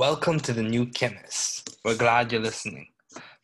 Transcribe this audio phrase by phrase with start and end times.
[0.00, 1.76] Welcome to the New Chemist.
[1.84, 2.86] We're glad you're listening.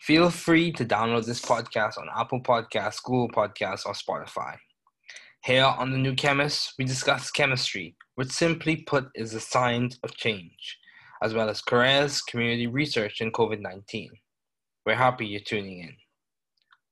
[0.01, 4.57] Feel free to download this podcast on Apple Podcasts, Google Podcasts, or Spotify.
[5.45, 10.17] Here on the New Chemist, we discuss chemistry, which simply put is a science of
[10.17, 10.79] change,
[11.23, 14.13] as well as careers, community research, and COVID 19.
[14.87, 15.95] We're happy you're tuning in.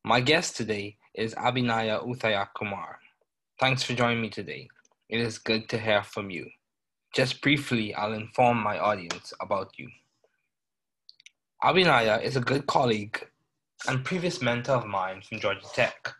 [0.05, 2.99] My guest today is Abhinaya Uthaya Kumar.
[3.59, 4.69] Thanks for joining me today.
[5.09, 6.51] It is good to hear from you.
[7.15, 9.89] Just briefly, I'll inform my audience about you.
[11.63, 13.29] Abhinaya is a good colleague
[13.87, 16.13] and previous mentor of mine from Georgia Tech.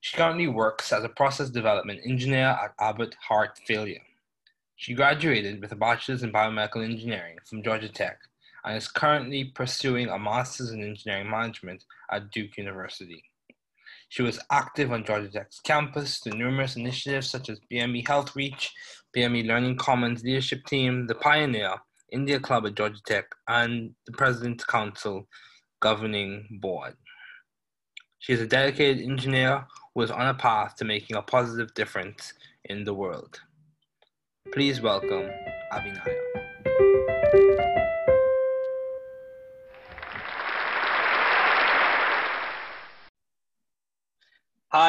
[0.00, 4.02] She currently works as a process development engineer at Abbott Heart Failure.
[4.76, 8.20] She graduated with a bachelor's in biomedical engineering from Georgia Tech
[8.64, 13.24] and is currently pursuing a master's in engineering management at Duke University.
[14.10, 18.72] She was active on Georgia Tech's campus through numerous initiatives such as BME Health Reach,
[19.16, 21.76] BME Learning Commons Leadership Team, the Pioneer,
[22.10, 25.28] India Club at Georgia Tech, and the President's Council
[25.80, 26.94] Governing Board.
[28.18, 32.34] She is a dedicated engineer who is on a path to making a positive difference
[32.64, 33.40] in the world.
[34.52, 35.30] Please welcome
[35.72, 36.29] Abhinaya.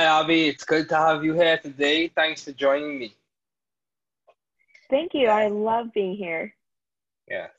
[0.01, 0.47] Hi, Abhi.
[0.47, 2.07] It's good to have you here today.
[2.07, 3.13] Thanks for joining me.
[4.89, 5.27] Thank you.
[5.27, 6.55] I love being here.
[7.29, 7.51] Yes.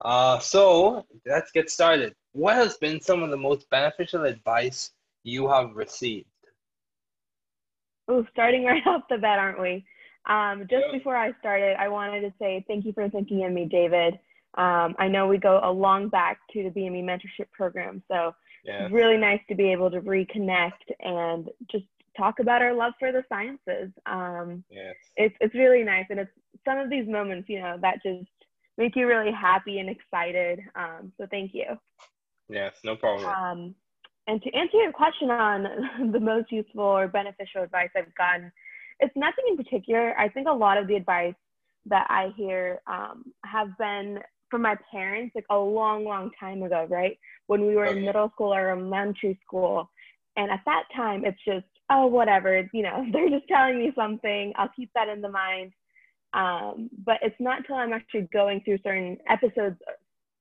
[0.00, 2.14] Uh, so let's get started.
[2.30, 4.92] What has been some of the most beneficial advice
[5.24, 6.28] you have received?
[8.06, 9.84] Oh, starting right off the bat, aren't we?
[10.26, 10.92] Um, just yep.
[10.92, 14.14] before I started, I wanted to say thank you for thinking of me, David.
[14.56, 18.32] Um, I know we go a long back to the BME mentorship program, so
[18.64, 21.84] it's really nice to be able to reconnect and just
[22.16, 23.90] talk about our love for the sciences.
[24.06, 24.94] Um, yes.
[25.16, 26.30] It's it's really nice, and it's
[26.64, 28.28] some of these moments, you know, that just
[28.76, 30.60] make you really happy and excited.
[30.74, 31.78] Um, so thank you.
[32.48, 33.26] Yes, no problem.
[33.26, 33.74] Um,
[34.26, 38.52] and to answer your question on the most useful or beneficial advice I've gotten,
[39.00, 40.18] it's nothing in particular.
[40.18, 41.34] I think a lot of the advice
[41.86, 44.20] that I hear um, have been
[44.50, 47.18] from my parents like a long, long time ago, right?
[47.50, 47.98] When we were okay.
[47.98, 49.90] in middle school or elementary school.
[50.36, 54.52] And at that time, it's just, oh, whatever, you know, they're just telling me something.
[54.54, 55.72] I'll keep that in the mind.
[56.32, 59.74] Um, but it's not until I'm actually going through certain episodes,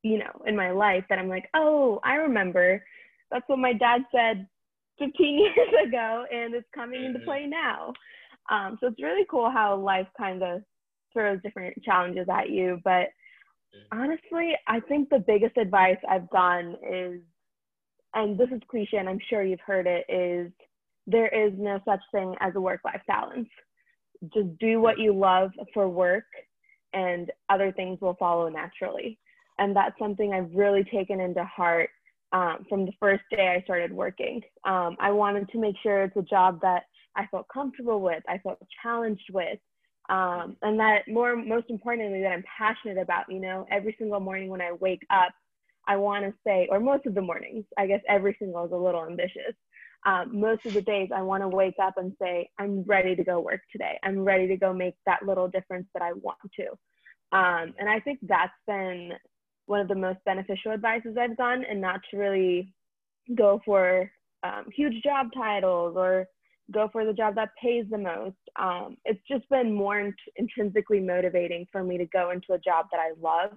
[0.04, 2.86] you know, in my life that I'm like, oh, I remember.
[3.32, 4.46] That's what my dad said
[5.00, 7.28] 15 years ago, and it's coming into mm-hmm.
[7.28, 7.92] play now.
[8.52, 10.62] Um, so it's really cool how life kind of
[11.12, 12.80] throws different challenges at you.
[12.84, 13.08] But
[13.92, 17.22] honestly, I think the biggest advice I've gotten is,
[18.14, 20.52] and this is cliche, and I'm sure you've heard it, is
[21.08, 23.50] there is no such thing as a work life balance.
[24.34, 26.26] Just do what you love for work,
[26.94, 29.18] and other things will follow naturally.
[29.58, 31.90] And that's something I've really taken into heart
[32.32, 34.42] um, from the first day I started working.
[34.66, 36.84] Um, I wanted to make sure it's a job that
[37.16, 39.60] I felt comfortable with, I felt challenged with,
[40.10, 44.50] um, and that more most importantly that i'm passionate about you know every single morning
[44.50, 45.32] when i wake up
[45.88, 48.76] i want to say or most of the mornings i guess every single is a
[48.76, 49.56] little ambitious.
[50.06, 53.24] Um, most of the days i want to wake up and say i'm ready to
[53.24, 54.00] go work today.
[54.04, 56.68] I'm ready to go make that little difference that i want to.
[57.38, 59.12] Um, and i think that's been
[59.66, 62.74] one of the most beneficial advices i've gotten and not to really
[63.36, 64.10] go for
[64.44, 66.28] um, huge job titles or
[66.72, 68.38] go for the job that pays the most.
[68.58, 72.88] Um, it's just been more int- intrinsically motivating for me to go into a job
[72.92, 73.54] that I love.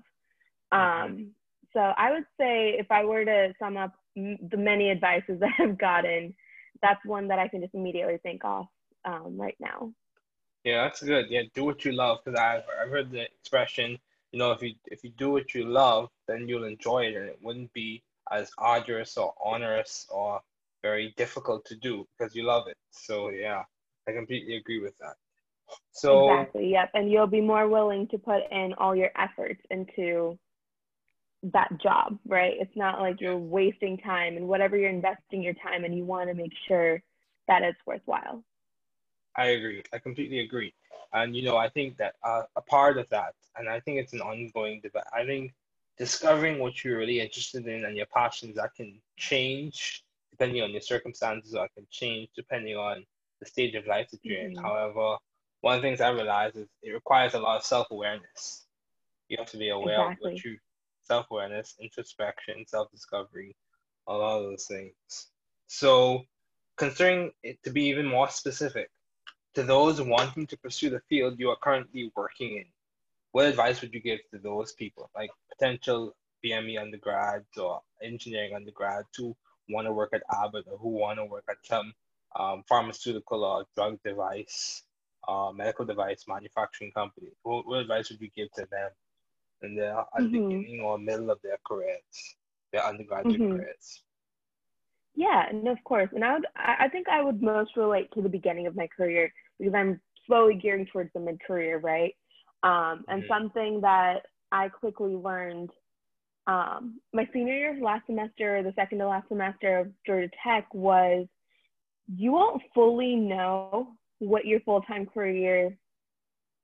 [0.72, 1.32] Um,
[1.72, 5.52] so I would say if I were to sum up m- the many advices that
[5.58, 6.34] I've gotten,
[6.82, 8.66] that's one that I can just immediately think off
[9.04, 9.92] um, right now.
[10.64, 11.26] Yeah, that's good.
[11.28, 13.98] Yeah, do what you love because I've, I've heard the expression,
[14.30, 17.28] you know, if you if you do what you love, then you'll enjoy it and
[17.28, 20.40] it wouldn't be as arduous or onerous or
[20.82, 22.76] very difficult to do because you love it.
[22.90, 23.62] So yeah,
[24.08, 25.14] I completely agree with that.
[25.92, 26.90] So exactly, yep.
[26.94, 30.38] And you'll be more willing to put in all your efforts into
[31.44, 32.54] that job, right?
[32.58, 36.28] It's not like you're wasting time and whatever you're investing your time and you want
[36.28, 37.02] to make sure
[37.48, 38.44] that it's worthwhile.
[39.36, 39.82] I agree.
[39.92, 40.74] I completely agree.
[41.12, 44.12] And you know, I think that uh, a part of that, and I think it's
[44.12, 45.02] an ongoing debate.
[45.12, 45.52] I think
[45.98, 50.04] discovering what you're really interested in and your passions that can change
[50.42, 53.04] depending on your circumstances or can change depending on
[53.38, 54.56] the stage of life that you're mm-hmm.
[54.58, 54.62] in.
[54.62, 55.16] However,
[55.60, 58.66] one of the things I realize is it requires a lot of self awareness.
[59.28, 60.30] You have to be aware exactly.
[60.30, 60.58] of what you
[61.04, 63.54] self awareness, introspection, self discovery,
[64.08, 65.28] a lot of those things.
[65.68, 66.22] So,
[66.76, 68.90] considering it to be even more specific,
[69.54, 72.64] to those wanting to pursue the field you are currently working in,
[73.30, 79.06] what advice would you give to those people, like potential BME undergrads or engineering undergrads
[79.16, 79.36] who
[79.68, 81.92] want to work at Abbott or who want to work at some
[82.38, 84.82] um, pharmaceutical or drug device,
[85.28, 87.28] uh, medical device manufacturing company?
[87.42, 88.90] What, what, advice would you give to them
[89.62, 90.32] in the at mm-hmm.
[90.32, 92.36] beginning or middle of their careers,
[92.72, 93.56] their undergraduate mm-hmm.
[93.56, 94.02] careers?
[95.14, 96.08] Yeah, and of course.
[96.14, 99.32] And I would, I think I would most relate to the beginning of my career
[99.58, 102.14] because I'm slowly gearing towards the mid career, right?
[102.62, 103.32] Um, and mm-hmm.
[103.32, 105.70] something that I quickly learned
[106.46, 111.26] um, my senior year, last semester, the second to last semester of Georgia Tech was
[112.08, 115.76] you won't fully know what your full time career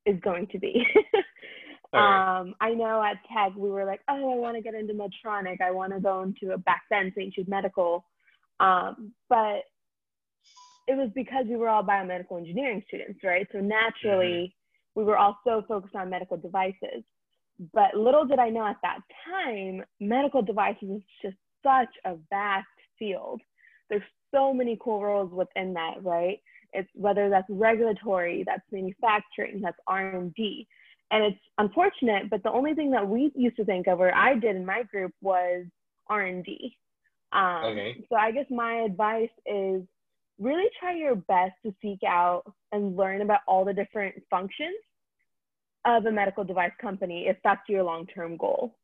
[0.04, 0.84] is going to be.
[1.92, 5.60] um, I know at Tech we were like, oh, I want to get into Medtronic.
[5.60, 7.34] I want to go into a back then St.
[7.34, 8.04] Jude Medical.
[8.60, 9.62] Um, but
[10.88, 13.46] it was because we were all biomedical engineering students, right?
[13.52, 14.54] So naturally,
[14.94, 15.00] mm-hmm.
[15.00, 17.04] we were all so focused on medical devices.
[17.72, 22.66] But little did I know at that time, medical devices is just such a vast
[22.99, 23.40] field.
[23.90, 24.02] There's
[24.32, 26.40] so many cool roles within that, right?
[26.72, 30.69] It's whether that's regulatory, that's manufacturing, that's R&D.
[31.10, 34.34] And it's unfortunate, but the only thing that we used to think of, or I
[34.34, 35.64] did in my group, was
[36.08, 36.76] R&D.
[37.32, 38.04] Um, okay.
[38.08, 39.82] So I guess my advice is
[40.38, 44.76] really try your best to seek out and learn about all the different functions
[45.88, 48.76] of a medical device company if that's your long-term goal.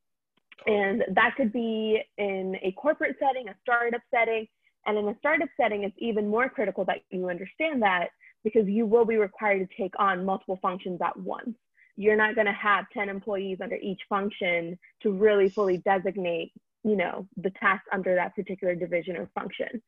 [0.67, 4.47] And that could be in a corporate setting, a startup setting.
[4.87, 8.09] And in a startup setting, it's even more critical that you understand that
[8.43, 11.57] because you will be required to take on multiple functions at once.
[11.97, 16.53] You're not going to have 10 employees under each function to really fully designate,
[16.85, 19.83] you know, the task under that particular division or function.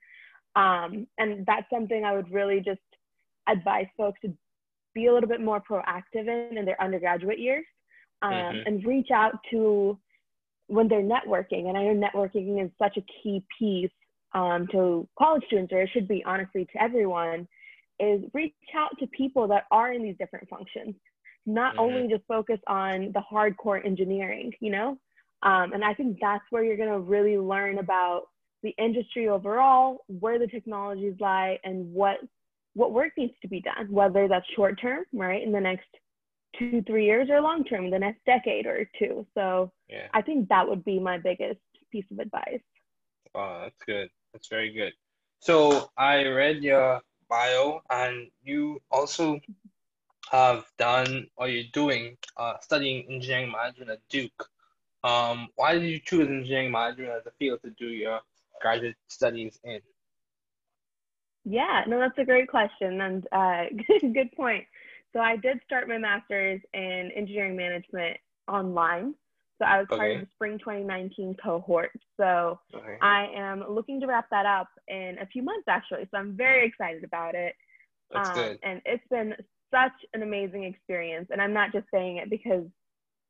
[0.55, 2.81] Um, and that's something I would really just
[3.49, 4.33] advise folks to
[4.97, 7.67] be a little bit more proactive in in their undergraduate years
[8.23, 8.67] um, mm-hmm.
[8.67, 9.99] and reach out to
[10.69, 11.69] when they're networking.
[11.69, 13.97] And I know networking is such a key piece
[14.33, 17.47] um, to college students, or it should be honestly to everyone,
[18.01, 20.95] is reach out to people that are in these different functions.
[21.47, 21.81] Not mm-hmm.
[21.85, 24.99] only just focus on the hardcore engineering, you know?
[25.43, 28.23] Um, and I think that's where you're going to really learn about
[28.63, 32.17] the industry overall, where the technologies lie, and what
[32.77, 35.89] what work needs to be done, whether that's short term, right, in the next
[36.59, 39.27] two, three years, or long term, the next decade or two.
[39.35, 40.09] So yeah.
[40.13, 42.61] I think that would be my biggest piece of advice.
[43.35, 44.11] Wow, that's good.
[44.33, 44.93] That's very good.
[45.41, 47.01] So I read your
[47.31, 49.41] bio, and you also
[50.31, 54.51] have done or you're doing uh, studying engineering management at Duke.
[55.03, 58.21] Um, why did you choose engineering management as a field to do your
[58.61, 59.81] graduate studies in?
[61.49, 63.65] Yeah, no, that's a great question and uh,
[64.13, 64.65] good point.
[65.13, 69.15] So I did start my master's in engineering management online.
[69.59, 69.97] So I was okay.
[69.97, 71.93] part of the spring 2019 cohort.
[72.17, 72.99] So okay.
[73.01, 76.09] I am looking to wrap that up in a few months actually.
[76.11, 77.55] So I'm very excited about it.
[78.13, 78.59] That's um, good.
[78.65, 79.35] And it's been
[79.71, 81.29] such an amazing experience.
[81.31, 82.65] And I'm not just saying it because,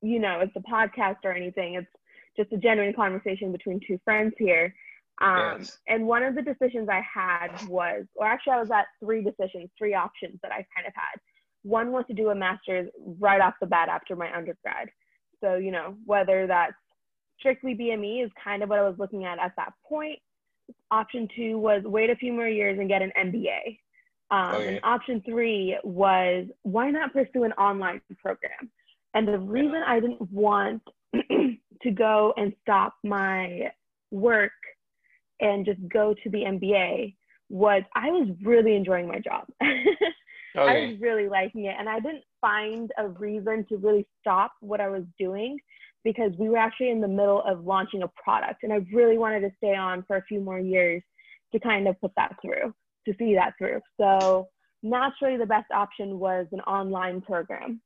[0.01, 1.75] you know, it's a podcast or anything.
[1.75, 1.87] It's
[2.35, 4.75] just a genuine conversation between two friends here.
[5.21, 5.79] Um, yes.
[5.89, 9.71] And one of the decisions I had was, or actually, I was at three decisions,
[9.79, 11.21] three options that I kind of had.
[11.63, 12.89] One was to do a master's
[13.19, 14.89] right off the bat after my undergrad.
[15.43, 16.75] So, you know, whether that's
[17.39, 20.19] strictly BME is kind of what I was looking at at that point.
[20.91, 23.79] Option two was wait a few more years and get an MBA.
[24.31, 24.69] Um, okay.
[24.69, 28.71] And option three was why not pursue an online program?
[29.15, 30.83] And the reason I didn't want
[31.15, 33.71] to go and stop my
[34.11, 34.53] work
[35.41, 37.15] and just go to the MBA
[37.49, 39.45] was I was really enjoying my job.
[39.63, 39.97] okay.
[40.57, 41.77] I was really liking it.
[41.79, 45.59] And I didn't find a reason to really stop what I was doing
[46.05, 48.63] because we were actually in the middle of launching a product.
[48.63, 51.03] And I really wanted to stay on for a few more years
[51.53, 52.73] to kind of put that through,
[53.07, 53.81] to see that through.
[53.99, 54.49] So
[54.83, 57.81] naturally, the best option was an online program.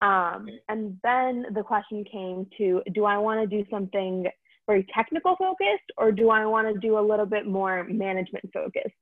[0.00, 0.60] Um, okay.
[0.68, 4.26] And then the question came to do I want to do something
[4.68, 8.94] very technical focused or do I want to do a little bit more management focused?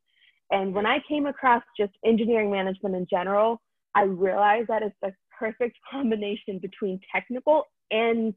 [0.50, 3.60] And when I came across just engineering management in general,
[3.94, 8.32] I realized that it's the perfect combination between technical and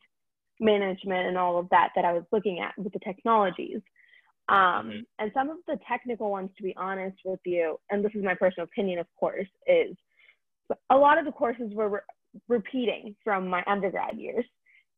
[0.60, 3.80] management and all of that that I was looking at with the technologies.
[4.50, 5.00] Um, mm-hmm.
[5.20, 8.34] And some of the technical ones, to be honest with you, and this is my
[8.34, 9.96] personal opinion, of course, is
[10.90, 12.00] a lot of the courses were re-
[12.48, 14.46] repeating from my undergrad years.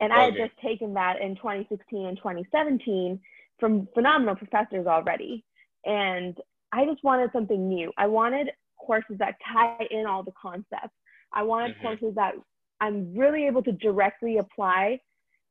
[0.01, 3.19] And I had just taken that in 2016 and 2017
[3.59, 5.45] from phenomenal professors already.
[5.85, 6.35] And
[6.73, 7.91] I just wanted something new.
[7.97, 10.95] I wanted courses that tie in all the concepts.
[11.31, 11.83] I wanted mm-hmm.
[11.83, 12.33] courses that
[12.81, 14.99] I'm really able to directly apply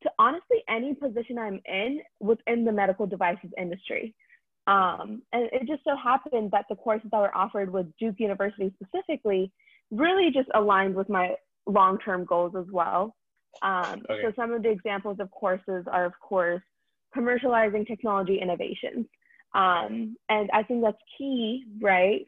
[0.02, 4.14] to honestly any position I'm in within the medical devices industry.
[4.66, 8.73] Um, and it just so happened that the courses that were offered with Duke University
[8.83, 9.52] specifically
[9.90, 11.35] really just aligned with my
[11.66, 13.14] long term goals as well.
[13.62, 14.23] Um, okay.
[14.23, 16.62] So, some of the examples of courses are, of course,
[17.16, 19.07] commercializing technology innovations.
[19.54, 22.26] Um, and I think that's key, right,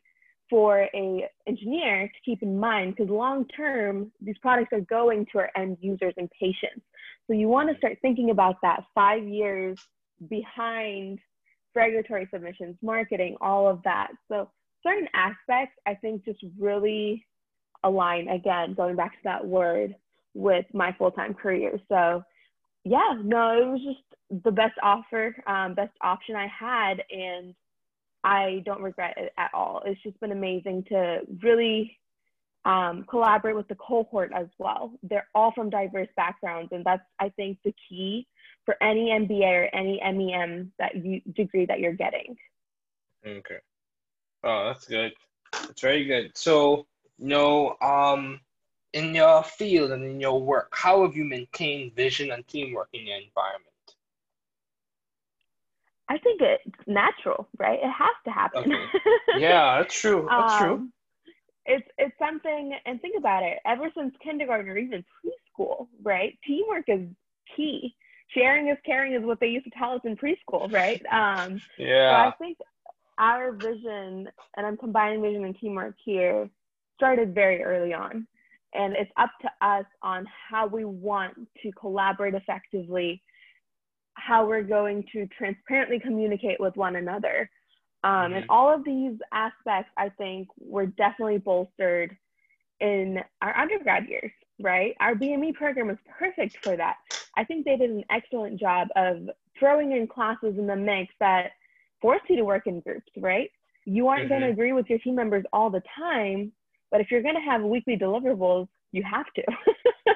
[0.51, 5.39] for a engineer to keep in mind because long term, these products are going to
[5.39, 6.85] our end users and patients.
[7.27, 9.79] So you want to start thinking about that five years
[10.29, 11.21] behind
[11.75, 14.09] regulatory submissions, marketing, all of that.
[14.29, 14.51] So
[14.83, 17.25] certain aspects, I think, just really
[17.85, 19.95] align, again, going back to that word,
[20.35, 21.79] with my full-time career.
[21.89, 22.23] So
[22.85, 27.03] yeah, no, it was just the best offer, um, best option I had.
[27.11, 27.55] And
[28.25, 29.83] I don't regret it at all.
[29.85, 31.99] It's just been amazing to really
[32.65, 34.93] um, collaborate with the cohort as well.
[35.03, 38.27] They're all from diverse backgrounds, and that's I think the key
[38.65, 42.37] for any MBA or any MEM that you degree that you're getting.
[43.27, 43.59] Okay.
[44.45, 45.13] Oh, that's good.
[45.53, 46.37] That's very good.
[46.37, 46.87] So,
[47.19, 48.41] know, um,
[48.93, 53.07] in your field and in your work, how have you maintained vision and teamwork in
[53.07, 53.69] your environment?
[56.09, 57.79] I think it's natural, right?
[57.79, 58.73] It has to happen.
[58.73, 58.87] Okay.
[59.39, 60.29] Yeah, that's true.
[60.29, 60.89] That's um, true
[61.67, 66.85] it's it's something and think about it ever since kindergarten or even preschool right teamwork
[66.89, 67.07] is
[67.57, 67.95] key
[68.35, 72.11] sharing is caring is what they used to tell us in preschool right um yeah
[72.11, 72.59] so i think
[73.19, 76.49] our vision and i'm combining vision and teamwork here
[76.97, 78.27] started very early on
[78.75, 83.23] and it's up to us on how we want to collaborate effectively
[84.15, 87.49] how we're going to transparently communicate with one another
[88.05, 88.35] um, mm-hmm.
[88.35, 92.17] And all of these aspects, I think, were definitely bolstered
[92.81, 94.95] in our undergrad years, right?
[95.01, 96.97] Our BME program was perfect for that.
[97.37, 101.53] I think they did an excellent job of throwing in classes in the mix that
[102.01, 103.51] force you to work in groups, right?
[103.85, 104.29] You aren't mm-hmm.
[104.31, 106.53] going to agree with your team members all the time,
[106.93, 109.43] but if you're going to have weekly deliverables, you have to.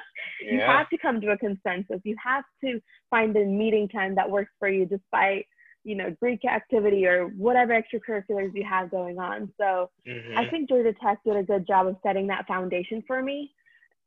[0.41, 0.77] you yeah.
[0.77, 1.99] have to come to a consensus.
[2.05, 2.79] You have to
[3.09, 5.45] find a meeting time that works for you despite
[5.87, 9.49] you know, Greek activity or whatever extracurriculars you have going on.
[9.57, 10.37] So mm-hmm.
[10.37, 13.53] I think Georgia Tech did a good job of setting that foundation for me.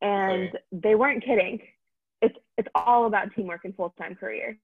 [0.02, 1.58] And they weren't kidding.
[2.20, 4.58] It's it's all about teamwork and full time career.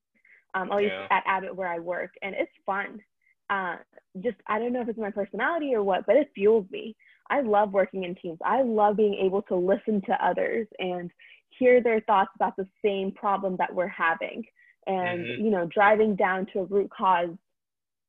[0.55, 1.07] Um, at least yeah.
[1.11, 3.01] at Abbott where I work, and it's fun.
[3.49, 3.77] Uh,
[4.23, 6.97] just I don't know if it's my personality or what, but it fuels me.
[7.31, 8.39] I love working in teams.
[8.45, 11.11] I love being able to listen to others and
[11.59, 14.45] hear their thoughts about the same problem that we're having
[14.87, 15.45] and mm-hmm.
[15.45, 17.31] you know driving down to a root cause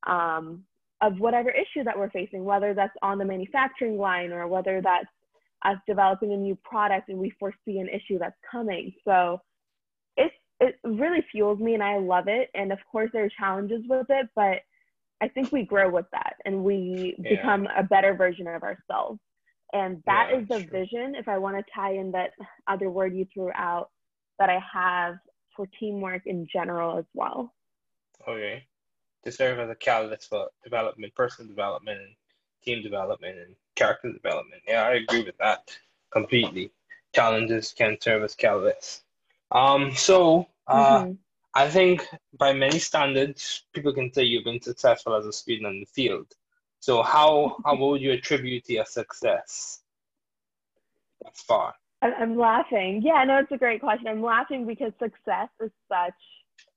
[0.06, 0.64] um,
[1.02, 5.08] of whatever issue that we're facing whether that's on the manufacturing line or whether that's
[5.66, 9.40] us developing a new product and we foresee an issue that's coming so
[10.18, 13.82] it it really fuels me and i love it and of course there are challenges
[13.88, 14.60] with it but
[15.22, 17.30] i think we grow with that and we yeah.
[17.36, 19.20] become a better version of ourselves
[19.74, 20.80] and that yeah, is the true.
[20.80, 22.32] vision if i want to tie in that
[22.68, 23.90] other word you threw out
[24.40, 25.18] that i have
[25.58, 27.54] for teamwork in general as well.
[28.26, 28.64] Okay.
[29.26, 32.16] To serve as a catalyst for development, personal development, and
[32.64, 34.62] team development, and character development.
[34.66, 35.76] Yeah, I agree with that
[36.12, 36.72] completely.
[37.14, 39.02] Challenges can serve as catalysts.
[39.52, 41.12] Um, so uh, mm-hmm.
[41.58, 45.80] I think by many standards, people can say you've been successful as a student in
[45.80, 46.28] the field.
[46.80, 49.82] So how how would you attribute your success
[51.24, 51.74] thus far?
[52.04, 53.02] I'm laughing.
[53.04, 54.08] Yeah, no, it's a great question.
[54.08, 56.22] I'm laughing because success is such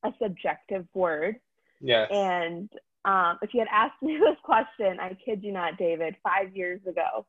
[0.03, 1.37] a subjective word.
[1.83, 2.05] Yeah.
[2.05, 2.71] And
[3.05, 6.81] um, if you had asked me this question, I kid you not, David, five years
[6.89, 7.27] ago,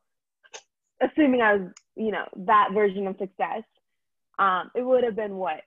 [1.02, 3.64] assuming I was, you know, that version of success,
[4.38, 5.60] um, it would have been what?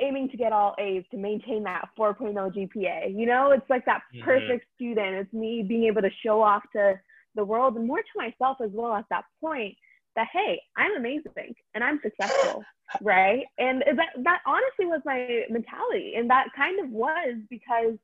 [0.00, 3.18] Aiming to get all A's to maintain that 4.0 GPA.
[3.18, 4.24] You know, it's like that mm-hmm.
[4.24, 5.14] perfect student.
[5.16, 6.94] It's me being able to show off to
[7.34, 9.74] the world and more to myself as well at that point
[10.16, 12.62] that hey i'm amazing and i'm successful
[13.02, 17.94] right and that that honestly was my mentality and that kind of was because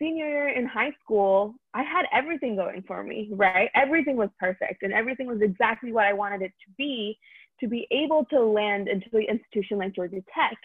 [0.00, 4.82] senior year in high school i had everything going for me right everything was perfect
[4.82, 7.16] and everything was exactly what i wanted it to be
[7.60, 10.58] to be able to land into an institution like georgia tech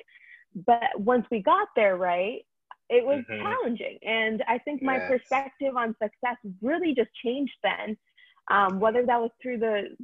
[0.65, 2.41] but once we got there right
[2.89, 3.41] it was mm-hmm.
[3.43, 5.09] challenging and i think my yes.
[5.09, 7.95] perspective on success really just changed then
[8.51, 9.95] um, whether that was through the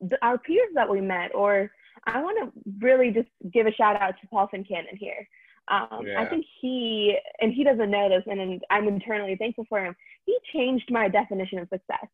[0.00, 1.70] the, our peers that we met, or
[2.06, 5.28] I want to really just give a shout out to Paul Fincannon here.
[5.68, 6.20] Um, yeah.
[6.20, 9.94] I think he, and he doesn't know this, and I'm internally thankful for him.
[10.26, 12.06] He changed my definition of success,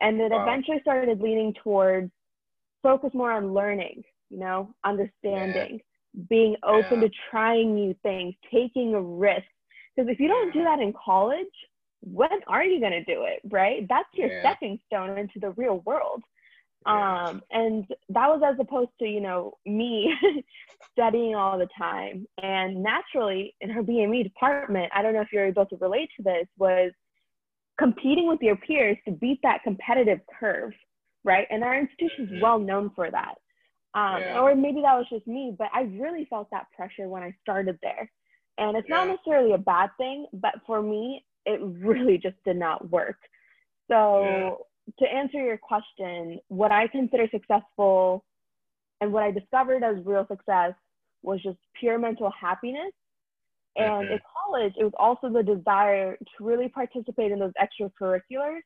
[0.00, 0.42] and it wow.
[0.42, 2.10] eventually started leaning towards
[2.82, 5.80] focus more on learning, you know, understanding.
[6.28, 7.08] Being open yeah.
[7.08, 9.46] to trying new things, taking a risk.
[9.94, 11.46] Because if you don't do that in college,
[12.02, 13.86] when are you going to do it, right?
[13.88, 14.40] That's your yeah.
[14.40, 16.22] stepping stone into the real world.
[16.86, 20.14] Um, and that was as opposed to, you know, me
[20.92, 22.26] studying all the time.
[22.42, 26.22] And naturally, in her BME department, I don't know if you're able to relate to
[26.22, 26.92] this, was
[27.78, 30.72] competing with your peers to beat that competitive curve,
[31.22, 31.46] right?
[31.50, 32.40] And our institution is mm-hmm.
[32.40, 33.34] well known for that.
[33.94, 34.40] Um, yeah.
[34.40, 37.78] Or maybe that was just me, but I really felt that pressure when I started
[37.82, 38.10] there.
[38.58, 38.96] And it's yeah.
[38.96, 43.18] not necessarily a bad thing, but for me, it really just did not work.
[43.88, 45.06] So, yeah.
[45.06, 48.24] to answer your question, what I consider successful
[49.00, 50.74] and what I discovered as real success
[51.22, 52.92] was just pure mental happiness.
[53.76, 54.12] And mm-hmm.
[54.12, 58.60] in college, it was also the desire to really participate in those extracurriculars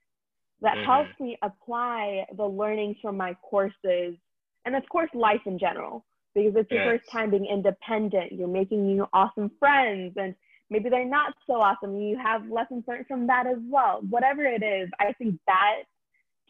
[0.61, 0.85] that mm-hmm.
[0.85, 4.17] helps me apply the learnings from my courses
[4.65, 6.05] and, of course, life in general.
[6.35, 7.01] Because it's your yes.
[7.01, 10.35] first time being independent, you're making new awesome friends, and
[10.69, 11.97] maybe they're not so awesome.
[12.01, 14.01] You have lessons learned from that as well.
[14.11, 15.83] Whatever it is, I think that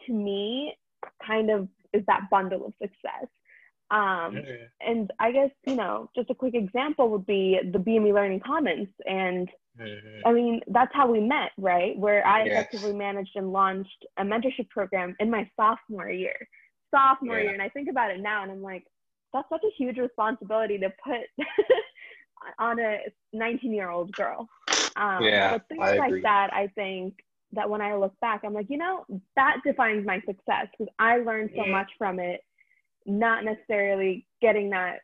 [0.06, 0.74] to me
[1.26, 3.28] kind of is that bundle of success.
[3.90, 4.38] Um,
[4.80, 8.88] and I guess, you know, just a quick example would be the BME Learning Commons.
[9.06, 9.50] And.
[10.24, 11.98] I mean, that's how we met, right?
[11.98, 12.52] Where I yes.
[12.52, 16.36] effectively managed and launched a mentorship program in my sophomore year.
[16.94, 17.44] Sophomore yeah.
[17.44, 17.52] year.
[17.52, 18.84] And I think about it now and I'm like,
[19.32, 21.22] that's such a huge responsibility to put
[22.58, 22.98] on a
[23.32, 24.48] 19 year old girl.
[24.96, 26.22] Um, yeah, but things I like agree.
[26.22, 27.14] that, I think
[27.52, 29.04] that when I look back, I'm like, you know,
[29.36, 32.40] that defines my success because I learned so much from it,
[33.06, 35.00] not necessarily getting that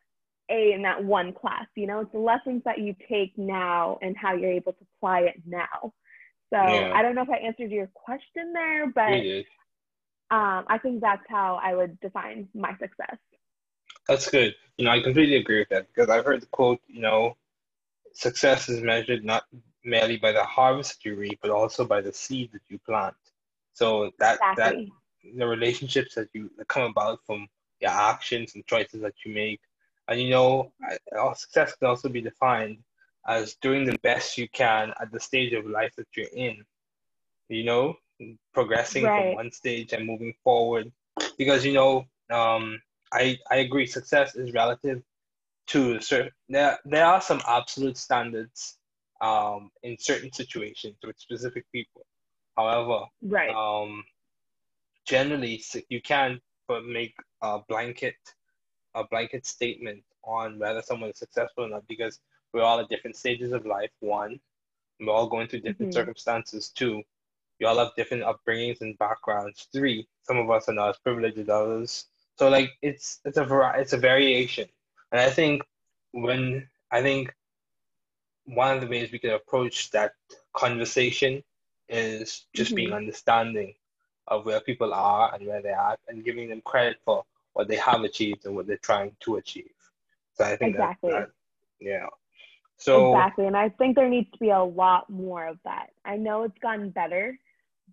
[0.49, 1.67] A in that one class.
[1.75, 5.21] You know, it's the lessons that you take now and how you're able to apply
[5.21, 5.93] it now.
[6.53, 6.93] So yeah.
[6.95, 9.23] I don't know if I answered your question there, but
[10.31, 13.17] um, I think that's how I would define my success.
[14.09, 14.55] That's good.
[14.77, 17.37] You know, I completely agree with that because I've heard the quote, you know,
[18.13, 19.45] success is measured not
[19.85, 23.15] merely by the harvest that you reap, but also by the seed that you plant.
[23.73, 24.93] So that exactly.
[25.25, 27.47] that the relationships that you that come about from
[27.81, 29.61] your actions and choices that you make,
[30.09, 30.73] and you know,
[31.35, 32.79] success can also be defined
[33.27, 36.65] as doing the best you can at the stage of life that you're in.
[37.49, 37.97] You know,
[38.53, 39.23] progressing right.
[39.23, 40.91] from one stage and moving forward,
[41.39, 42.81] because you know, um,
[43.13, 43.87] I I agree.
[43.87, 45.03] Success is relative
[45.69, 46.33] to certain.
[46.49, 48.79] There there are some absolute standards
[49.21, 52.07] um, in certain situations with specific people.
[52.57, 53.51] However, right.
[53.51, 54.05] Um,
[55.07, 58.17] generally, you can not make a blanket
[58.95, 62.19] a blanket statement on whether someone is successful or not because
[62.53, 63.91] we're all at different stages of life.
[64.01, 64.41] One,
[64.99, 66.01] we're all going through different mm-hmm.
[66.01, 66.71] circumstances.
[66.71, 67.03] Two,
[67.61, 69.69] we all have different upbringings and backgrounds.
[69.73, 72.07] Three, some of us are not as privileged as others.
[72.37, 74.67] So like it's it's a vari- it's a variation,
[75.13, 75.63] and I think
[76.13, 77.35] when I think
[78.47, 80.13] one of the ways we can approach that
[80.55, 81.43] conversation
[81.89, 82.77] is just mm-hmm.
[82.77, 83.75] being understanding
[84.29, 87.77] of where people are and where they are, and giving them credit for what they
[87.77, 89.71] have achieved and what they're trying to achieve.
[90.35, 91.11] So I think exactly.
[91.11, 91.31] that, that
[91.81, 92.07] yeah.
[92.79, 95.89] So exactly, and I think there needs to be a lot more of that.
[96.07, 97.39] I know it's gotten better,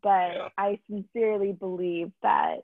[0.02, 0.48] but yeah.
[0.58, 2.58] I sincerely believe that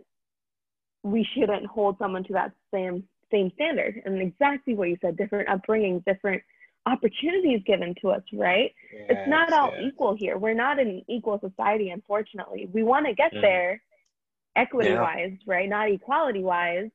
[1.03, 4.01] we shouldn't hold someone to that same same standard.
[4.05, 6.43] And exactly what you said, different upbringings, different
[6.85, 8.73] opportunities given to us, right?
[8.93, 9.85] Yes, it's not all yes.
[9.85, 10.37] equal here.
[10.37, 12.69] We're not in an equal society, unfortunately.
[12.71, 13.41] We want to get mm.
[13.41, 13.81] there
[14.55, 15.67] equity wise, right?
[15.67, 16.89] Not equality wise.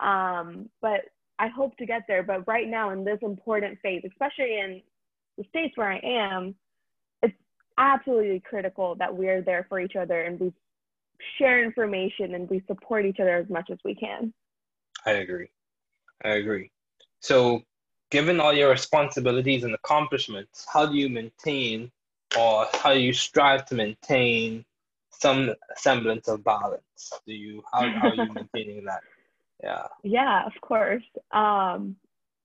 [0.00, 1.00] Um, but
[1.38, 2.22] I hope to get there.
[2.22, 4.82] But right now, in this important phase, especially in
[5.38, 6.54] the states where I am,
[7.78, 10.52] absolutely critical that we're there for each other and we
[11.38, 14.32] share information and we support each other as much as we can.
[15.06, 15.48] I agree.
[16.24, 16.70] I agree.
[17.20, 17.62] So,
[18.10, 21.90] given all your responsibilities and accomplishments, how do you maintain
[22.38, 24.64] or how do you strive to maintain
[25.10, 26.82] some semblance of balance?
[27.26, 29.02] Do you how, how are you maintaining that?
[29.62, 29.86] Yeah.
[30.02, 31.04] Yeah, of course.
[31.32, 31.96] Um,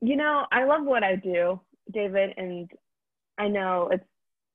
[0.02, 1.60] you know, I love what I do,
[1.92, 2.70] David, and
[3.38, 4.04] I know it's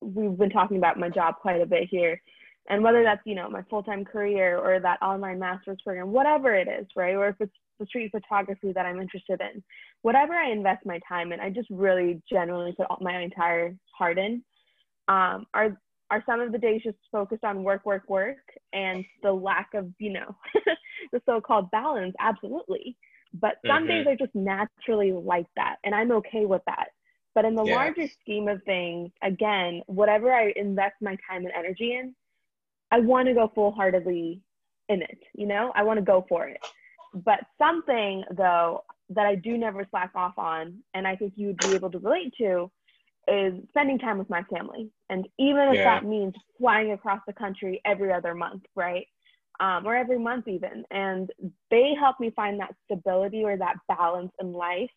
[0.00, 2.20] we've been talking about my job quite a bit here.
[2.68, 6.68] And whether that's you know my full-time career or that online master's program whatever it
[6.68, 7.14] is right?
[7.14, 9.62] Or if it's the street photography that i'm interested in
[10.02, 14.42] whatever i invest my time in i just really genuinely put my entire heart in.
[15.08, 18.36] Um, are are some of the days just focused on work work work
[18.72, 20.36] and the lack of you know
[21.12, 22.96] the so-called balance absolutely.
[23.32, 23.86] But some mm-hmm.
[23.86, 26.88] days are just naturally like that and i'm okay with that
[27.34, 27.74] but in the yeah.
[27.74, 32.14] larger scheme of things again whatever i invest my time and energy in
[32.90, 34.40] I want to go full heartedly
[34.88, 36.60] in it, you know, I want to go for it.
[37.14, 41.74] But something though, that I do never slack off on, and I think you'd be
[41.74, 42.70] able to relate to,
[43.26, 44.90] is spending time with my family.
[45.08, 45.84] And even if Yeah.
[45.84, 49.06] that means flying across the country every other month, right?
[49.58, 50.84] Um, or every month, even.
[50.90, 51.30] And
[51.70, 54.90] they help me find that stability or that balance in life.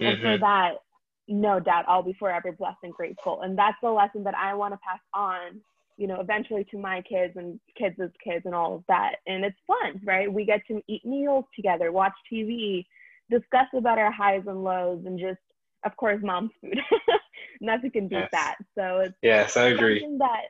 [0.00, 0.78] And for that,
[1.28, 3.42] no doubt, I'll be forever blessed and grateful.
[3.42, 5.60] And that's the lesson that I want to pass on,
[5.96, 9.16] you know, eventually to my kids and kids' kids and all of that.
[9.26, 10.32] And it's fun, right?
[10.32, 12.84] We get to eat meals together, watch TV,
[13.30, 15.38] discuss about our highs and lows, and just,
[15.84, 16.78] of course, mom's food.
[17.60, 18.30] Nothing can beat Yes.
[18.32, 18.56] that.
[18.76, 20.00] So it's Yes, I agree.
[20.00, 20.42] something that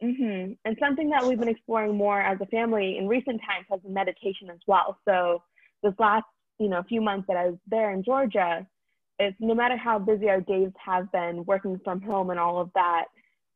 [0.00, 3.80] hmm and something that we've been exploring more as a family in recent times has
[3.88, 5.42] meditation as well so
[5.82, 6.26] this last
[6.58, 8.66] you know few months that i was there in georgia
[9.18, 12.70] it's no matter how busy our days have been working from home and all of
[12.74, 13.04] that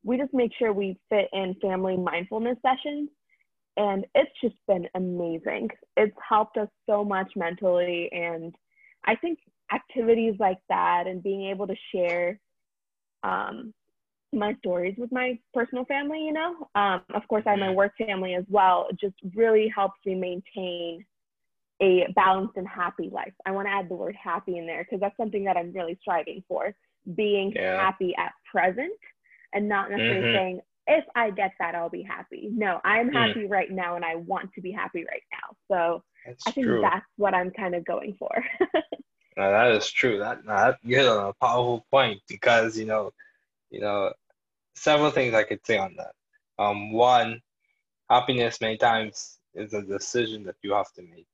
[0.03, 3.09] we just make sure we fit in family mindfulness sessions
[3.77, 8.55] and it's just been amazing it's helped us so much mentally and
[9.05, 9.39] i think
[9.73, 12.39] activities like that and being able to share
[13.23, 13.73] um,
[14.33, 16.67] my stories with my personal family, you know.
[16.75, 18.87] Um, of course, I have my work family as well.
[18.99, 21.05] Just really helps me maintain
[21.81, 23.33] a balanced and happy life.
[23.45, 25.97] I want to add the word happy in there because that's something that I'm really
[26.01, 26.75] striving for
[27.15, 27.77] being Yeah.
[27.77, 28.93] happy at present
[29.53, 30.33] and not necessarily Mhm.
[30.33, 32.49] saying, if I get that, I'll be happy.
[32.53, 33.13] No, I'm Mm.
[33.13, 35.55] happy right now and I want to be happy right now.
[35.67, 36.81] So That's I think true.
[36.81, 38.43] that's what I'm kind of going for.
[39.37, 40.19] No, that is true.
[40.19, 43.13] That, that you hit on a powerful point because you know,
[43.69, 44.11] you know,
[44.75, 46.13] several things I could say on that.
[46.59, 47.41] Um, one,
[48.09, 51.27] happiness many times is a decision that you have to make,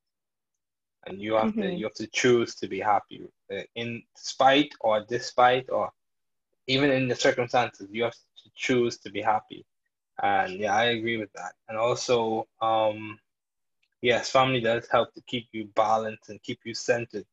[1.08, 1.80] and you have to Mhm.
[1.80, 3.22] you have to choose to be happy
[3.54, 5.92] uh, in spite or despite or
[6.68, 7.88] even in the circumstances.
[7.92, 9.66] You have to choose to be happy,
[10.22, 11.54] and yeah, I agree with that.
[11.70, 13.20] And also, um,
[14.02, 17.26] yes, family does help to keep you balanced and keep you centered.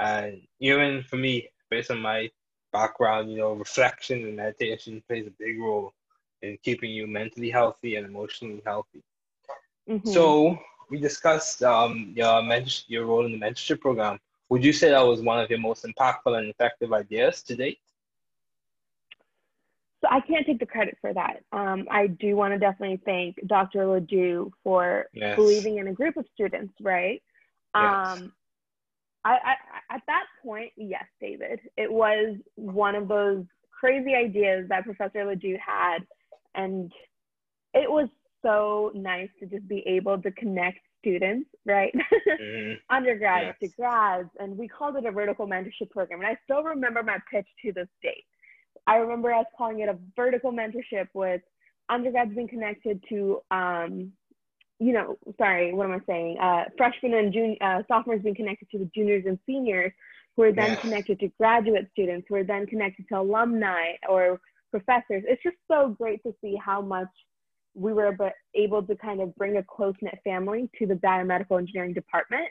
[0.00, 2.30] And even for me, based on my
[2.72, 5.94] background, you know, reflection and meditation plays a big role
[6.42, 9.02] in keeping you mentally healthy and emotionally healthy.
[9.86, 10.34] Mhm.
[10.34, 10.58] So
[10.92, 14.20] we discussed um, your mentor- your role in the mentorship program.
[14.50, 17.80] Would you say that was one of your most impactful and effective ideas to date?
[20.02, 21.44] So I can't take the credit for that.
[21.50, 23.86] Um, I do want to definitely thank Dr.
[23.86, 25.36] Ledoux for Yes.
[25.36, 27.22] believing in a group of students, right?
[27.74, 28.18] Yes.
[28.18, 28.32] Um,
[29.24, 34.84] I, I, at that point, yes, David, it was one of those crazy ideas that
[34.84, 36.00] Professor Ledoux had,
[36.54, 36.92] and
[37.72, 38.08] it was
[38.42, 41.92] so nice to just be able to connect students, right?
[42.40, 42.78] Mhm.
[42.90, 43.60] undergrads Yes.
[43.60, 46.20] to grads, and we called it a vertical mentorship program.
[46.20, 48.24] And I still remember my pitch to this date.
[48.86, 51.42] I remember us calling it a vertical mentorship with
[51.88, 54.12] undergrads being connected to, um,
[54.78, 56.38] you know, sorry, what am I saying?
[56.38, 59.92] Uh, freshmen and junior, uh, sophomores being connected to the juniors and seniors,
[60.36, 60.80] who are then Yes.
[60.80, 65.22] connected to graduate students, who are then connected to alumni or professors.
[65.26, 67.08] It's just so great to see how much
[67.74, 68.16] we were
[68.54, 72.48] able- to kind of bring a close knit family to the biomedical engineering department.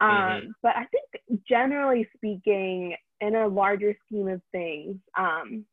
[0.00, 0.52] Um, Mhm.
[0.62, 5.64] But I think generally speaking, in a larger scheme of things, um,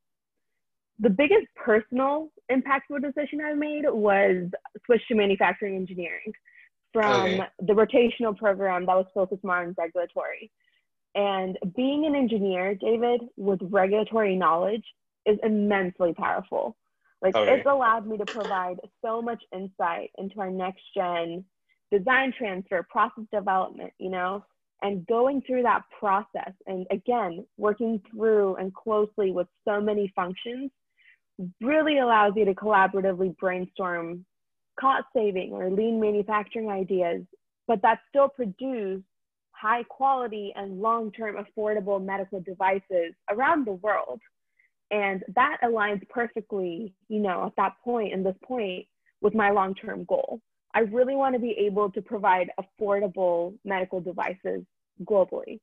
[0.99, 4.52] the biggest personal impactful decision I made was
[4.86, 6.34] switch to manufacturing engineering
[6.91, 7.47] from Okay.
[7.60, 10.52] the rotational program that was focused more on regulatory.
[11.15, 14.86] And being an engineer, David, with regulatory knowledge
[15.25, 16.75] is immensely powerful.
[17.21, 21.43] Like it's allowed me to provide so much insight into our next gen
[21.91, 24.45] design transfer, process development, you know,
[24.82, 30.71] and going through that process and again, working through and closely with so many functions
[31.62, 34.25] really allows you to collaboratively brainstorm
[34.79, 37.23] cost saving or lean manufacturing ideas,
[37.67, 39.01] but that still produce
[39.51, 44.19] high quality and long term affordable medical devices around the world.
[44.91, 48.88] And that aligns perfectly, you know, at that point and this point
[49.21, 50.41] with my long term goal.
[50.73, 54.63] I really want to be able to provide affordable medical devices
[55.04, 55.60] globally.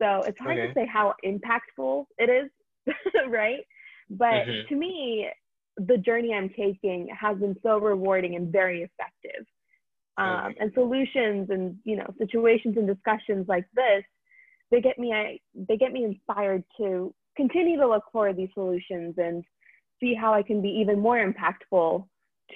[0.00, 0.68] So it's hard Okay.
[0.68, 2.94] to say how impactful it is,
[3.28, 3.66] right?
[4.10, 4.68] But Mhm.
[4.68, 5.30] to me,
[5.76, 9.46] the journey I'm taking has been so rewarding and very effective.
[10.18, 10.56] Um, Okay.
[10.60, 14.04] and solutions and you know situations and discussions like this,
[14.70, 19.14] they get me I, they get me inspired to continue to look for these solutions
[19.18, 19.44] and
[20.00, 22.06] see how I can be even more impactful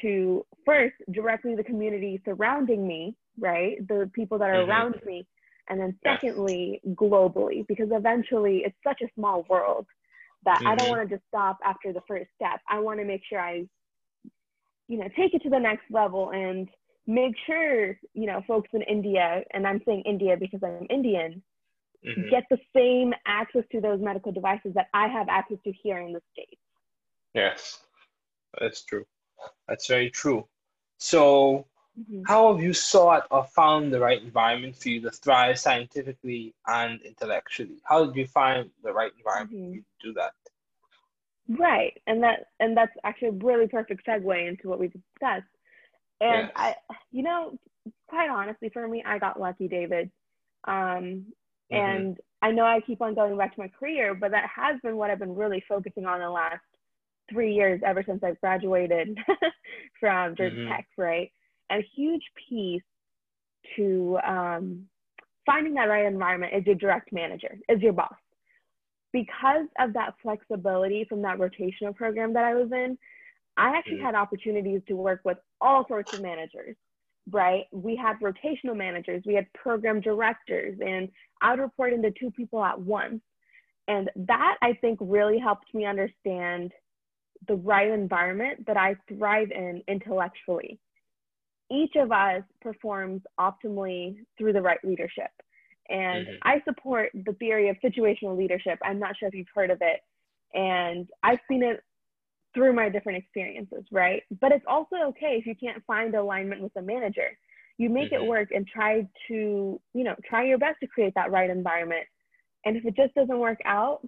[0.03, 3.87] to first directly the community surrounding me, right?
[3.89, 4.69] The people that are Mhm.
[4.69, 5.27] around me,
[5.69, 6.21] and then Yes.
[6.21, 9.87] secondly globally because eventually it's such a small world
[10.45, 10.89] that I don't Mhm.
[10.89, 12.61] want to just stop after the first step.
[12.69, 13.67] I want to make sure I,
[14.89, 16.69] you know, take it to the next level and
[17.07, 21.43] make sure, you know, folks in India, and I'm saying India because I'm Indian,
[22.05, 22.31] mm-hmm.
[22.31, 26.13] get the same access to those medical devices that I have access to here in
[26.13, 26.61] the States.
[27.35, 27.81] Yes,
[28.59, 29.05] that's true.
[29.69, 30.47] That's very true.
[30.99, 31.67] So,
[31.99, 32.23] mm-hmm.
[32.27, 37.01] how have you sought or found the right environment for you to thrive scientifically and
[37.03, 37.83] intellectually?
[37.85, 39.75] How did you find the right environment mm-hmm.
[39.75, 40.33] to do that?
[41.49, 45.45] Right, and that and that's actually a really perfect segue into what we discussed.
[46.21, 46.53] And yes.
[46.57, 46.75] I,
[47.13, 47.59] you know,
[48.09, 50.11] quite honestly, for me, I got lucky, David.
[50.67, 51.27] Um,
[51.73, 51.75] mm-hmm.
[51.75, 54.97] And I know I keep on going back to my career, but that has been
[54.97, 56.61] what I've been really focusing on in the last
[57.31, 59.19] three years, ever since I've graduated
[60.01, 60.69] from Georgia mm-hmm.
[60.69, 61.31] Tech, right?
[61.71, 62.83] And a huge piece
[63.77, 64.87] to um,
[65.45, 68.15] finding that right environment is your direct manager, is your boss.
[69.13, 72.99] Because of that flexibility from that rotational program that I was in,
[73.57, 74.07] I actually mm-hmm.
[74.07, 76.77] had opportunities to work with all sorts of managers
[77.31, 77.65] right?
[77.73, 81.09] We had rotational managers, we had program directors, and
[81.43, 83.21] I would report into two people at once.
[83.89, 86.73] And that I think really helped me understand
[87.47, 90.79] the right environment that I thrive in intellectually.
[91.71, 95.31] Each of us performs optimally through the right leadership.
[95.89, 96.37] And mm-hmm.
[96.43, 98.79] I support the theory of situational leadership.
[98.83, 100.01] I'm not sure if you've heard of it.
[100.55, 101.83] And I've seen it
[102.57, 104.23] through my different experiences, right?
[104.41, 107.39] But it's also okay if you can't find alignment with the manager.
[107.77, 108.25] You make mm-hmm.
[108.25, 112.07] it work and try to, you know, try your best to create that right environment.
[112.65, 114.01] And if it just doesn't work out,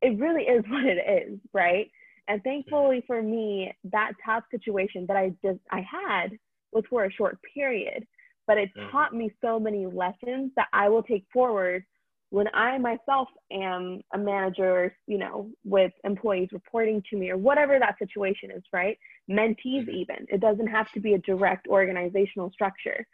[0.00, 1.90] it really is what it is, right?
[2.28, 6.38] And thankfully for me, that tough situation that I just I had
[6.72, 8.06] was for a short period,
[8.46, 8.90] but it mm-hmm.
[8.92, 11.84] taught me so many lessons that I will take forward
[12.30, 17.78] when I myself am a manager, you know, with employees reporting to me or whatever
[17.78, 18.98] that situation is, right?
[19.30, 19.90] Mentees, mm-hmm.
[19.90, 20.26] even.
[20.28, 23.06] It doesn't have to be a direct organizational structure.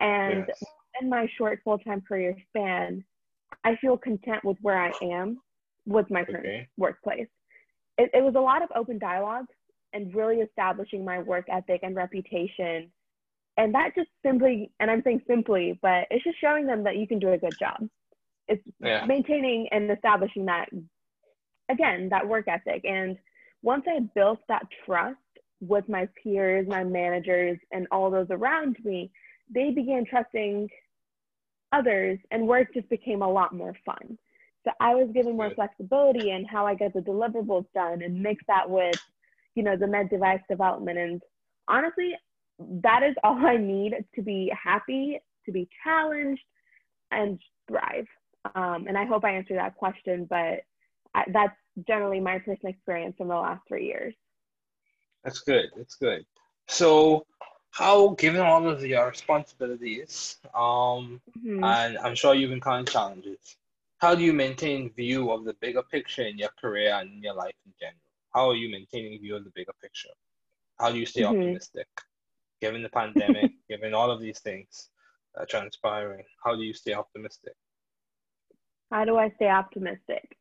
[0.00, 0.62] And yes.
[1.00, 3.04] in my short full time career span,
[3.64, 5.38] I feel content with where I am
[5.86, 6.68] with my current okay.
[6.76, 7.28] workplace.
[7.98, 9.46] It, it was a lot of open dialogue
[9.92, 12.90] and really establishing my work ethic and reputation.
[13.58, 17.06] And that just simply, and I'm saying simply, but it's just showing them that you
[17.06, 17.88] can do a good job
[18.48, 19.04] it's yeah.
[19.06, 20.68] maintaining and establishing that
[21.70, 22.84] again that work ethic.
[22.84, 23.16] And
[23.62, 25.16] once i built that trust
[25.60, 29.10] with my peers my managers and all those around me
[29.52, 30.68] they began trusting
[31.72, 34.18] others and work just became a lot more fun.
[34.64, 38.44] So i was given more flexibility in how i get the deliverables done and mix
[38.48, 39.00] that with
[39.54, 40.98] you know the med device development.
[40.98, 41.22] And
[41.68, 42.12] honestly
[42.58, 46.42] that is all i need to be happy to be challenged
[47.10, 48.06] and thrive
[48.54, 50.60] um, and I hope I answered that question, but
[51.14, 51.56] I, that's
[51.86, 54.14] generally my personal experience in the last three years.
[55.24, 55.70] That's good.
[55.76, 56.24] That's good.
[56.68, 57.26] So,
[57.70, 61.62] how, given all of your responsibilities, um, mm-hmm.
[61.62, 63.56] and I'm sure you've encountered challenges,
[63.98, 67.34] how do you maintain view of the bigger picture in your career and in your
[67.34, 67.98] life in general?
[68.32, 70.10] How are you maintaining view of the bigger picture?
[70.78, 71.38] How do you stay mm-hmm.
[71.38, 71.88] optimistic,
[72.60, 74.90] given the pandemic, given all of these things
[75.38, 76.24] uh, transpiring?
[76.44, 77.54] How do you stay optimistic?
[78.90, 80.36] How do I stay optimistic?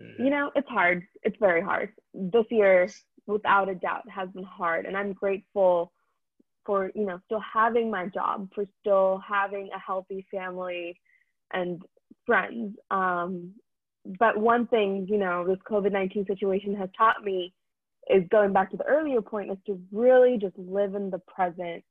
[0.00, 0.24] Mm-hmm.
[0.24, 1.04] You know, it's hard.
[1.22, 1.90] It's very hard.
[2.14, 2.88] This year,
[3.26, 4.86] without a doubt, has been hard.
[4.86, 5.92] And I'm grateful
[6.64, 11.00] for, you know, still having my job, for still having a healthy family
[11.52, 11.82] and
[12.26, 12.76] friends.
[12.90, 13.54] Um,
[14.18, 17.52] but one thing, you know, this COVID 19 situation has taught me
[18.08, 21.84] is going back to the earlier point is to really just live in the present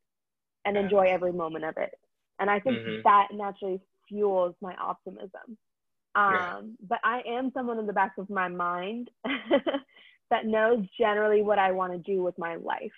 [0.66, 1.92] and enjoy every moment of it.
[2.40, 3.02] And I think mm-hmm.
[3.04, 5.58] that naturally fuels my optimism.
[6.18, 6.62] Um, yeah.
[6.90, 9.10] But I am someone in the back of my mind
[10.32, 12.92] that knows generally what I want to do with my life.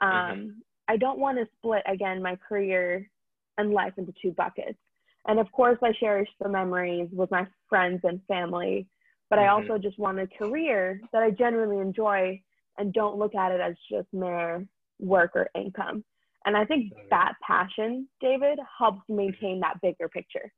[0.00, 0.48] Um, mm-hmm.
[0.88, 3.10] I don't want to split again my career
[3.58, 4.78] and life into two buckets.
[5.26, 8.86] And of course, I cherish the memories with my friends and family,
[9.28, 9.48] but mm-hmm.
[9.48, 12.40] I also just want a career that I genuinely enjoy
[12.78, 14.64] and don't look at it as just mere
[15.00, 16.04] work or income.
[16.44, 20.52] And I think that passion, David, helps maintain that bigger picture.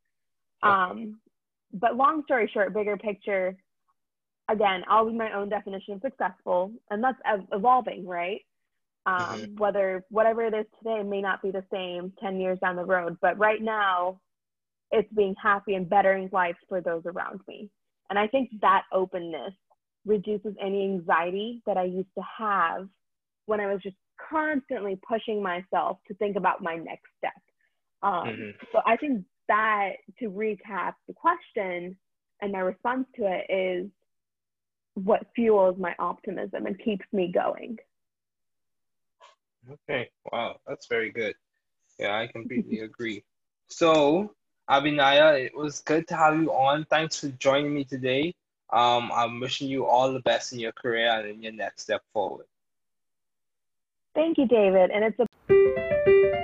[0.63, 1.21] Um,
[1.75, 3.57] but long story short, bigger picture,
[4.51, 7.19] again, I'll be my own definition of successful, and that's
[7.53, 8.41] evolving, right?
[9.07, 9.57] Um, mm-hmm.
[9.57, 13.19] Whether whatever it is today may not be the same 10 years down the road,
[13.21, 14.21] but right now,
[14.91, 17.69] it's being happy and bettering life for those around me.
[18.11, 19.53] And I think that openness
[20.07, 22.89] reduces any anxiety that I used to have
[23.47, 23.97] when I was just
[24.31, 27.33] constantly pushing myself to think about my next step.
[28.03, 28.51] Um, mm-hmm.
[28.73, 31.97] So I think that to recap the question
[32.41, 33.91] and my response to it is
[34.95, 37.79] what fuels my optimism and keeps me going.
[39.89, 41.35] Okay, wow, that's very good.
[41.99, 43.25] Yeah, I completely agree.
[43.69, 44.35] So,
[44.69, 46.87] Abhinaya, it was good to have you on.
[46.91, 48.35] Thanks for joining me today.
[48.73, 52.03] Um, I'm wishing you all the best in your career and in your next step
[52.13, 52.47] forward.
[54.15, 54.91] Thank you, David.
[54.91, 56.44] And it's a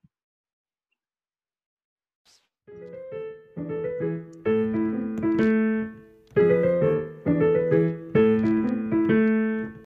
[2.71, 3.30] Música